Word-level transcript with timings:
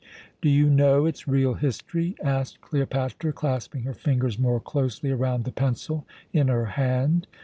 "Do 0.41 0.49
you 0.49 0.67
know 0.67 1.05
its 1.05 1.27
real 1.27 1.53
history?" 1.53 2.15
asked 2.23 2.59
Cleopatra, 2.59 3.33
clasping 3.33 3.83
her 3.83 3.93
fingers 3.93 4.39
more 4.39 4.59
closely 4.59 5.11
around 5.11 5.43
the 5.45 5.51
pencil 5.51 6.07
in 6.33 6.47
her 6.47 6.65
hand. 6.73 7.27